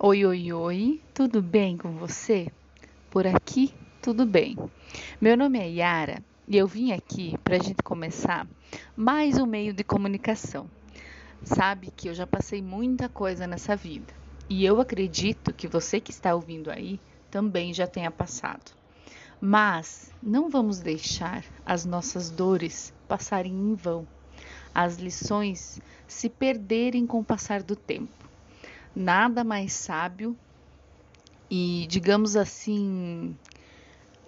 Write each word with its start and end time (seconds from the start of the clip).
Oi, 0.00 0.24
oi, 0.24 0.52
oi, 0.52 1.00
tudo 1.12 1.42
bem 1.42 1.76
com 1.76 1.90
você? 1.90 2.46
Por 3.10 3.26
aqui, 3.26 3.74
tudo 4.00 4.24
bem. 4.24 4.56
Meu 5.20 5.36
nome 5.36 5.58
é 5.58 5.68
Yara 5.68 6.22
e 6.46 6.56
eu 6.56 6.68
vim 6.68 6.92
aqui 6.92 7.36
para 7.42 7.56
a 7.56 7.58
gente 7.58 7.82
começar 7.82 8.46
mais 8.94 9.38
um 9.38 9.44
meio 9.44 9.72
de 9.72 9.82
comunicação. 9.82 10.70
Sabe 11.42 11.90
que 11.90 12.08
eu 12.08 12.14
já 12.14 12.28
passei 12.28 12.62
muita 12.62 13.08
coisa 13.08 13.44
nessa 13.44 13.74
vida 13.74 14.14
e 14.48 14.64
eu 14.64 14.80
acredito 14.80 15.52
que 15.52 15.66
você 15.66 16.00
que 16.00 16.12
está 16.12 16.32
ouvindo 16.32 16.70
aí 16.70 17.00
também 17.28 17.74
já 17.74 17.88
tenha 17.88 18.12
passado. 18.12 18.70
Mas 19.40 20.12
não 20.22 20.48
vamos 20.48 20.78
deixar 20.78 21.44
as 21.66 21.84
nossas 21.84 22.30
dores 22.30 22.94
passarem 23.08 23.52
em 23.52 23.74
vão, 23.74 24.06
as 24.72 24.98
lições 24.98 25.80
se 26.06 26.28
perderem 26.28 27.04
com 27.04 27.18
o 27.18 27.24
passar 27.24 27.64
do 27.64 27.74
tempo 27.74 28.27
nada 28.94 29.44
mais 29.44 29.72
sábio 29.72 30.36
e, 31.50 31.86
digamos 31.88 32.36
assim, 32.36 33.36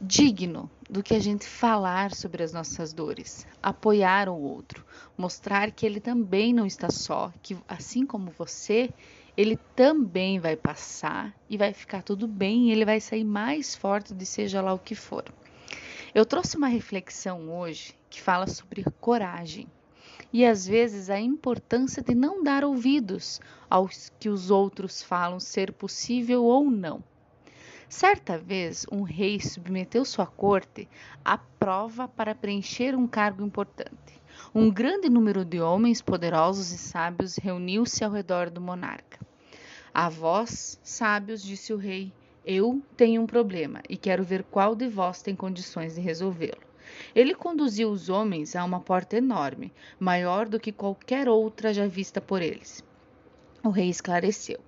digno 0.00 0.70
do 0.88 1.02
que 1.02 1.14
a 1.14 1.18
gente 1.18 1.46
falar 1.46 2.14
sobre 2.14 2.42
as 2.42 2.52
nossas 2.52 2.92
dores, 2.92 3.46
apoiar 3.62 4.28
o 4.28 4.38
outro, 4.38 4.84
mostrar 5.16 5.70
que 5.70 5.86
ele 5.86 6.00
também 6.00 6.52
não 6.52 6.66
está 6.66 6.90
só, 6.90 7.32
que 7.42 7.56
assim 7.68 8.06
como 8.06 8.30
você, 8.30 8.90
ele 9.36 9.56
também 9.74 10.38
vai 10.38 10.56
passar 10.56 11.34
e 11.48 11.56
vai 11.56 11.72
ficar 11.72 12.02
tudo 12.02 12.26
bem, 12.26 12.70
ele 12.70 12.84
vai 12.84 13.00
sair 13.00 13.24
mais 13.24 13.74
forte 13.74 14.14
de 14.14 14.26
seja 14.26 14.60
lá 14.60 14.72
o 14.72 14.78
que 14.78 14.94
for. 14.94 15.24
Eu 16.14 16.24
trouxe 16.24 16.56
uma 16.56 16.68
reflexão 16.68 17.50
hoje 17.50 17.94
que 18.08 18.20
fala 18.20 18.46
sobre 18.46 18.84
coragem 19.00 19.66
e 20.32 20.44
às 20.44 20.66
vezes 20.66 21.10
a 21.10 21.20
importância 21.20 22.02
de 22.02 22.14
não 22.14 22.42
dar 22.42 22.64
ouvidos 22.64 23.40
aos 23.68 24.12
que 24.18 24.28
os 24.28 24.50
outros 24.50 25.02
falam 25.02 25.40
ser 25.40 25.72
possível 25.72 26.44
ou 26.44 26.70
não. 26.70 27.02
Certa 27.88 28.36
vez, 28.36 28.84
um 28.90 29.02
rei 29.02 29.40
submeteu 29.40 30.04
sua 30.04 30.26
corte 30.26 30.88
à 31.24 31.38
prova 31.38 32.08
para 32.08 32.34
preencher 32.34 32.96
um 32.96 33.06
cargo 33.06 33.44
importante. 33.44 34.20
Um 34.54 34.70
grande 34.70 35.08
número 35.08 35.44
de 35.44 35.60
homens 35.60 36.02
poderosos 36.02 36.72
e 36.72 36.78
sábios 36.78 37.36
reuniu-se 37.36 38.02
ao 38.02 38.10
redor 38.10 38.50
do 38.50 38.60
monarca. 38.60 39.20
A 39.94 40.08
vós, 40.08 40.78
sábios, 40.82 41.42
disse 41.42 41.72
o 41.72 41.76
rei, 41.76 42.12
eu 42.44 42.82
tenho 42.96 43.22
um 43.22 43.26
problema 43.26 43.80
e 43.88 43.96
quero 43.96 44.24
ver 44.24 44.42
qual 44.44 44.74
de 44.74 44.88
vós 44.88 45.22
tem 45.22 45.34
condições 45.34 45.94
de 45.94 46.00
resolvê-lo. 46.00 46.65
Ele 47.14 47.34
conduziu 47.34 47.90
os 47.90 48.08
homens 48.08 48.56
a 48.56 48.64
uma 48.64 48.80
porta 48.80 49.16
enorme, 49.16 49.72
maior 49.98 50.48
do 50.48 50.60
que 50.60 50.72
qualquer 50.72 51.28
outra 51.28 51.72
já 51.72 51.86
vista 51.86 52.20
por 52.20 52.42
eles. 52.42 52.84
O 53.62 53.70
rei 53.70 53.88
esclareceu: 53.88 54.60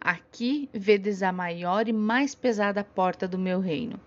Aqui 0.00 0.68
vedes 0.72 1.22
a 1.22 1.32
maior 1.32 1.88
e 1.88 1.92
mais 1.92 2.34
pesada 2.34 2.84
porta 2.84 3.26
do 3.26 3.38
meu 3.38 3.60
reino. 3.60 4.00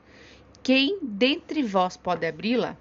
Quem 0.62 1.00
dentre 1.02 1.64
vós 1.64 1.98
pode 1.98 2.26
abri-la? 2.26 2.78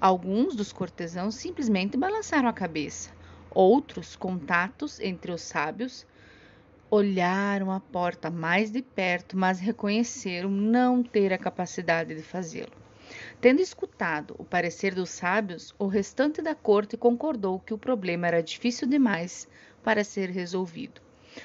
Alguns 0.00 0.54
dos 0.54 0.72
cortesãos 0.72 1.34
simplesmente 1.34 1.96
balançaram 1.96 2.48
a 2.48 2.52
cabeça. 2.52 3.10
Outros, 3.50 4.14
contatos 4.14 5.00
entre 5.00 5.32
os 5.32 5.42
sábios, 5.42 6.06
olharam 6.90 7.70
a 7.70 7.80
porta 7.80 8.30
mais 8.30 8.70
de 8.70 8.82
perto, 8.82 9.36
mas 9.36 9.58
reconheceram 9.58 10.50
não 10.50 11.02
ter 11.02 11.32
a 11.32 11.38
capacidade 11.38 12.14
de 12.14 12.22
fazê-lo. 12.22 12.87
Tendo 13.40 13.60
escutado 13.60 14.34
o 14.36 14.44
parecer 14.44 14.92
dos 14.96 15.10
sábios, 15.10 15.72
o 15.78 15.86
restante 15.86 16.42
da 16.42 16.56
corte 16.56 16.96
concordou 16.96 17.60
que 17.60 17.72
o 17.72 17.78
problema 17.78 18.26
era 18.26 18.42
difícil 18.42 18.88
demais 18.88 19.46
para 19.84 20.02
ser 20.02 20.28
resolvido. 20.28 21.00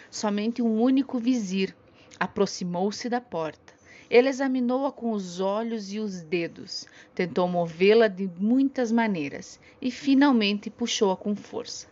Somente 0.09 0.59
um 0.59 0.81
único 0.81 1.19
vizir 1.19 1.75
aproximou-se 2.19 3.07
da 3.07 3.21
porta. 3.21 3.73
Ele 4.09 4.27
examinou-a 4.27 4.91
com 4.91 5.11
os 5.11 5.39
olhos 5.39 5.93
e 5.93 5.99
os 5.99 6.23
dedos, 6.23 6.87
tentou 7.13 7.47
movê-la 7.47 8.07
de 8.07 8.27
muitas 8.39 8.91
maneiras 8.91 9.59
e 9.79 9.91
finalmente 9.91 10.71
puxou-a 10.71 11.15
com 11.15 11.35
força. 11.35 11.87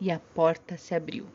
E 0.00 0.10
a 0.10 0.18
porta 0.18 0.76
se 0.76 0.96
abriu. 0.96 1.26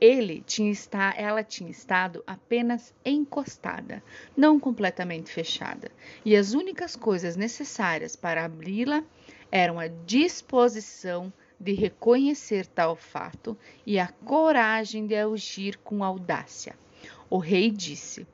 Ele 0.00 0.42
tinha 0.46 0.70
está, 0.70 1.14
ela 1.16 1.42
tinha 1.42 1.70
estado 1.70 2.22
apenas 2.26 2.92
encostada, 3.02 4.02
não 4.36 4.60
completamente 4.60 5.30
fechada, 5.30 5.90
e 6.22 6.36
as 6.36 6.52
únicas 6.52 6.94
coisas 6.94 7.34
necessárias 7.34 8.14
para 8.14 8.44
abri-la 8.44 9.02
eram 9.50 9.80
a 9.80 9.88
disposição 9.88 11.32
de 11.58 11.72
reconhecer 11.72 12.66
tal 12.66 12.94
fato 12.94 13.56
e 13.86 13.98
a 13.98 14.08
coragem 14.08 15.06
de 15.06 15.14
agir 15.14 15.78
com 15.78 16.04
audácia. 16.04 16.76
O 17.30 17.38
rei 17.38 17.70
disse: 17.70 18.26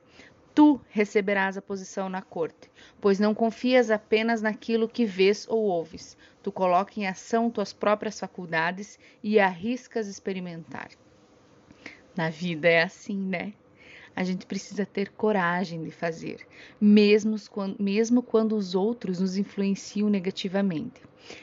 Tu 0.53 0.79
receberás 0.89 1.57
a 1.57 1.61
posição 1.61 2.09
na 2.09 2.21
corte, 2.21 2.69
pois 2.99 3.19
não 3.19 3.33
confias 3.33 3.89
apenas 3.89 4.41
naquilo 4.41 4.89
que 4.89 5.05
vês 5.05 5.47
ou 5.47 5.63
ouves. 5.63 6.17
Tu 6.43 6.51
coloca 6.51 6.99
em 6.99 7.07
ação 7.07 7.49
tuas 7.49 7.71
próprias 7.71 8.19
faculdades 8.19 8.99
e 9.23 9.39
arriscas 9.39 10.07
experimentar. 10.07 10.89
Na 12.15 12.29
vida 12.29 12.69
é 12.69 12.83
assim, 12.83 13.17
né? 13.17 13.53
A 14.15 14.23
gente 14.23 14.45
precisa 14.45 14.85
ter 14.85 15.09
coragem 15.09 15.83
de 15.83 15.89
fazer, 15.89 16.45
mesmo 16.79 17.35
quando, 17.49 17.81
mesmo 17.81 18.21
quando 18.21 18.55
os 18.55 18.75
outros 18.75 19.19
nos 19.19 19.35
influenciam 19.37 20.07
negativamente. 20.07 21.01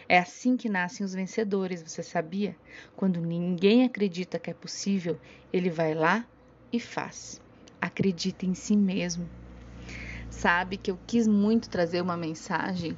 É 0.09 0.19
assim 0.19 0.57
que 0.57 0.69
nascem 0.69 1.05
os 1.05 1.13
vencedores, 1.13 1.83
você 1.83 2.03
sabia? 2.03 2.55
Quando 2.97 3.21
ninguém 3.21 3.85
acredita 3.85 4.39
que 4.39 4.51
é 4.51 4.55
possível, 4.55 5.19
ele 5.53 5.71
vai 5.71 5.95
lá 5.95 6.25
e 6.73 6.79
faz. 6.79 7.41
Acredita 7.81 8.47
em 8.47 8.55
si 8.55 8.77
mesmo. 8.77 9.29
Sabe 10.31 10.77
que 10.77 10.93
eu 10.93 10.99
quis 11.09 11.27
muito 11.27 11.69
trazer 11.69 12.01
uma 12.01 12.17
mensagem 12.17 12.97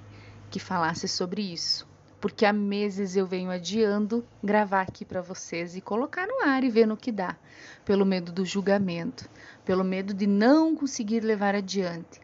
que 0.51 0.61
falasse 0.61 1.09
sobre 1.09 1.41
isso 1.41 1.91
porque 2.23 2.47
há 2.47 2.53
meses 2.53 3.17
eu 3.17 3.27
venho 3.27 3.51
adiando 3.51 4.25
gravar 4.41 4.83
aqui 4.83 5.05
para 5.05 5.21
vocês 5.21 5.75
e 5.75 5.81
colocar 5.81 6.25
no 6.25 6.45
ar 6.45 6.63
e 6.63 6.71
ver 6.71 6.87
no 6.87 6.97
que 6.97 7.11
dá, 7.11 7.37
pelo 7.85 8.07
medo 8.07 8.31
do 8.31 8.45
julgamento, 8.45 9.29
pelo 9.65 9.83
medo 9.83 10.15
de 10.15 10.25
não 10.25 10.77
conseguir 10.77 11.19
levar 11.19 11.57
adiante, 11.57 12.21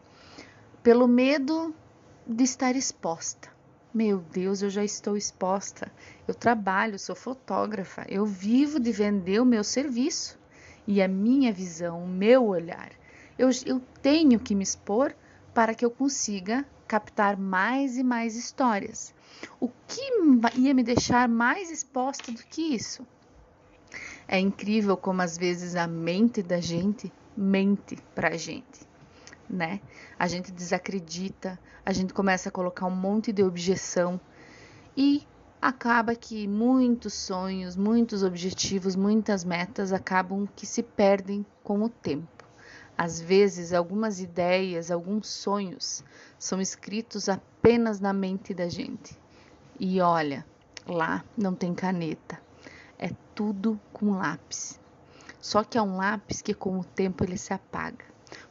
pelo 0.81 1.05
medo 1.05 1.75
de 2.25 2.45
estar 2.45 2.77
exposta. 2.77 3.49
Meu 3.93 4.19
Deus, 4.19 4.61
eu 4.61 4.69
já 4.69 4.85
estou 4.85 5.17
exposta. 5.17 5.91
Eu 6.25 6.33
trabalho, 6.33 6.97
sou 6.97 7.15
fotógrafa, 7.15 8.05
eu 8.07 8.25
vivo 8.25 8.79
de 8.79 8.93
vender 8.93 9.41
o 9.41 9.45
meu 9.45 9.65
serviço 9.65 10.39
e 10.87 11.01
a 11.01 11.09
minha 11.09 11.51
visão, 11.51 12.05
o 12.05 12.07
meu 12.07 12.45
olhar. 12.45 12.91
Eu, 13.37 13.49
eu 13.65 13.81
tenho 14.01 14.39
que 14.39 14.55
me 14.55 14.63
expor 14.63 15.13
para 15.53 15.73
que 15.73 15.83
eu 15.83 15.91
consiga 15.91 16.65
captar 16.87 17.35
mais 17.35 17.97
e 17.97 18.03
mais 18.03 18.37
histórias. 18.37 19.13
O 19.59 19.69
que 19.87 20.01
ia 20.55 20.73
me 20.73 20.83
deixar 20.83 21.27
mais 21.27 21.69
exposta 21.69 22.31
do 22.31 22.43
que 22.43 22.61
isso? 22.61 23.05
É 24.27 24.39
incrível 24.39 24.95
como 24.95 25.21
às 25.21 25.37
vezes 25.37 25.75
a 25.75 25.87
mente 25.87 26.43
da 26.43 26.61
gente 26.61 27.11
mente 27.35 27.97
pra 28.13 28.37
gente, 28.37 28.87
né? 29.49 29.81
A 30.17 30.27
gente 30.27 30.51
desacredita, 30.51 31.59
a 31.85 31.93
gente 31.93 32.13
começa 32.13 32.49
a 32.49 32.51
colocar 32.51 32.85
um 32.85 32.95
monte 32.95 33.31
de 33.31 33.43
objeção 33.43 34.19
e 34.95 35.25
acaba 35.61 36.15
que 36.15 36.47
muitos 36.47 37.13
sonhos, 37.13 37.75
muitos 37.75 38.23
objetivos, 38.23 38.95
muitas 38.95 39.43
metas 39.43 39.91
acabam 39.91 40.47
que 40.55 40.65
se 40.65 40.81
perdem 40.81 41.45
com 41.63 41.81
o 41.81 41.89
tempo. 41.89 42.45
Às 42.97 43.19
vezes, 43.19 43.73
algumas 43.73 44.19
ideias, 44.19 44.91
alguns 44.91 45.27
sonhos 45.27 46.03
são 46.37 46.59
escritos 46.59 47.29
apenas 47.29 47.99
na 47.99 48.13
mente 48.13 48.53
da 48.53 48.67
gente. 48.67 49.18
E 49.79 50.01
olha, 50.01 50.45
lá 50.85 51.23
não 51.37 51.55
tem 51.55 51.73
caneta, 51.73 52.41
é 52.97 53.11
tudo 53.33 53.79
com 53.93 54.17
lápis. 54.17 54.79
Só 55.39 55.63
que 55.63 55.77
é 55.77 55.81
um 55.81 55.95
lápis 55.95 56.41
que 56.41 56.53
com 56.53 56.77
o 56.77 56.83
tempo 56.83 57.23
ele 57.23 57.37
se 57.37 57.53
apaga. 57.53 58.03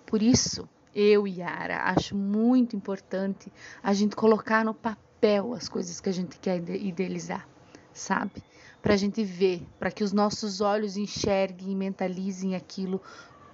Por 0.06 0.22
isso, 0.22 0.66
eu 0.94 1.28
e 1.28 1.40
Yara 1.40 1.82
acho 1.82 2.16
muito 2.16 2.74
importante 2.74 3.52
a 3.82 3.92
gente 3.92 4.16
colocar 4.16 4.64
no 4.64 4.72
papel 4.72 5.52
as 5.52 5.68
coisas 5.68 6.00
que 6.00 6.08
a 6.08 6.12
gente 6.12 6.38
quer 6.38 6.56
idealizar, 6.70 7.46
sabe? 7.92 8.42
Para 8.80 8.94
a 8.94 8.96
gente 8.96 9.22
ver, 9.22 9.66
para 9.78 9.90
que 9.90 10.02
os 10.02 10.12
nossos 10.12 10.62
olhos 10.62 10.96
enxerguem 10.96 11.72
e 11.72 11.76
mentalizem 11.76 12.56
aquilo 12.56 13.02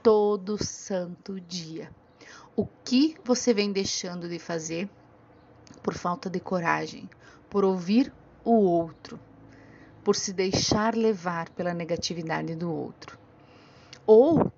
todo 0.00 0.62
santo 0.62 1.41
dia. 1.41 1.91
O 2.55 2.67
que 2.85 3.17
você 3.25 3.53
vem 3.53 3.73
deixando 3.73 4.29
de 4.29 4.38
fazer 4.38 4.88
por 5.85 5.93
falta 5.93 6.31
de 6.31 6.41
coragem, 6.41 7.11
por 7.51 7.63
ouvir 7.63 8.11
o 8.43 8.55
outro, 8.55 9.21
por 10.03 10.17
se 10.17 10.33
deixar 10.33 10.97
levar 10.97 11.51
pela 11.51 11.75
negatividade 11.75 12.57
do 12.57 12.73
outro? 12.73 13.19
Ou 14.07 14.51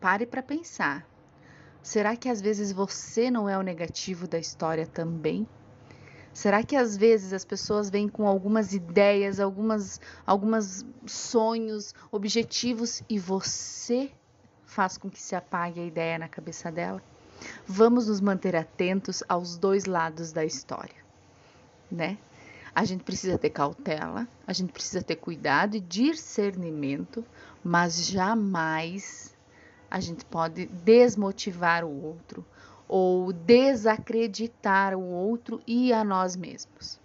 pare 0.00 0.26
para 0.26 0.42
pensar: 0.42 1.08
será 1.80 2.16
que 2.16 2.28
às 2.28 2.40
vezes 2.40 2.72
você 2.72 3.30
não 3.30 3.48
é 3.48 3.56
o 3.56 3.62
negativo 3.62 4.26
da 4.26 4.38
história 4.38 4.84
também? 4.84 5.46
Será 6.32 6.64
que 6.64 6.74
às 6.74 6.96
vezes 6.96 7.32
as 7.32 7.44
pessoas 7.44 7.88
vêm 7.88 8.08
com 8.08 8.26
algumas 8.26 8.74
ideias, 8.74 9.38
algumas, 9.38 10.00
algumas 10.26 10.84
sonhos, 11.06 11.94
objetivos 12.10 13.00
e 13.08 13.16
você 13.16 14.10
faz 14.66 14.98
com 14.98 15.08
que 15.08 15.22
se 15.22 15.36
apague 15.36 15.78
a 15.78 15.86
ideia 15.86 16.18
na 16.18 16.28
cabeça 16.28 16.72
dela. 16.72 17.00
Vamos 17.66 18.08
nos 18.08 18.20
manter 18.20 18.54
atentos 18.56 19.22
aos 19.28 19.56
dois 19.56 19.84
lados 19.84 20.32
da 20.32 20.44
história, 20.44 20.96
né? 21.90 22.18
A 22.74 22.84
gente 22.84 23.04
precisa 23.04 23.38
ter 23.38 23.50
cautela, 23.50 24.26
a 24.46 24.52
gente 24.52 24.72
precisa 24.72 25.02
ter 25.02 25.16
cuidado 25.16 25.76
e 25.76 25.80
discernimento, 25.80 27.24
mas 27.62 28.06
jamais 28.06 29.34
a 29.90 30.00
gente 30.00 30.24
pode 30.24 30.66
desmotivar 30.66 31.84
o 31.84 32.04
outro 32.04 32.44
ou 32.88 33.32
desacreditar 33.32 34.94
o 34.94 35.02
outro 35.02 35.62
e 35.66 35.92
a 35.92 36.02
nós 36.02 36.36
mesmos. 36.36 37.00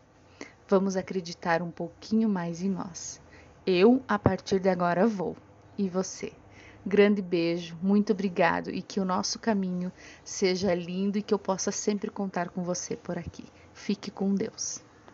Vamos 0.68 0.96
acreditar 0.96 1.62
um 1.62 1.72
pouquinho 1.72 2.28
mais 2.28 2.62
em 2.62 2.70
nós. 2.70 3.22
Eu, 3.66 4.02
a 4.08 4.18
partir 4.18 4.60
de 4.60 4.70
agora, 4.70 5.08
vou. 5.08 5.38
E 5.78 5.88
você? 5.88 6.34
Grande 6.86 7.22
beijo, 7.22 7.78
muito 7.82 8.14
obrigado 8.14 8.70
e 8.70 8.82
que 8.82 9.00
o 9.00 9.06
nosso 9.06 9.38
caminho 9.38 9.92
seja 10.24 10.74
lindo 10.74 11.18
e 11.18 11.22
que 11.22 11.34
eu 11.34 11.40
possa 11.40 11.72
sempre 11.72 12.10
contar 12.10 12.50
com 12.50 12.64
você 12.64 12.96
por 12.96 13.18
aqui. 13.18 13.46
Fique 13.74 14.10
com 14.10 14.34
Deus. 14.34 14.82